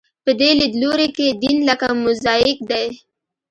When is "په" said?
0.23-0.31